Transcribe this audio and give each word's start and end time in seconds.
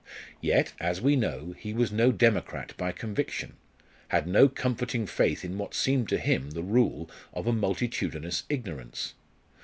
Yet, 0.41 0.73
as 0.79 0.99
we 0.99 1.15
know, 1.15 1.53
he 1.59 1.73
was 1.73 1.91
no 1.91 2.11
democrat 2.11 2.73
by 2.75 2.91
conviction, 2.91 3.57
had 4.07 4.25
no 4.27 4.49
comforting 4.49 5.05
faith 5.05 5.45
in 5.45 5.55
what 5.59 5.75
seemed 5.75 6.09
to 6.09 6.17
him 6.17 6.49
the 6.49 6.63
rule 6.63 7.07
of 7.35 7.45
a 7.45 7.53
multitudinous 7.53 8.41
ignorance. 8.49 9.13